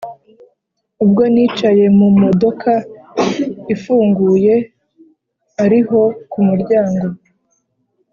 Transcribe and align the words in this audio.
Ubwo 1.03 1.23
nicaye 1.33 1.85
mu 1.97 2.07
mudoka 2.19 2.71
ifunguye 3.73 4.55
ariho 5.63 6.01
ku 6.31 6.39
muryango 6.47 7.03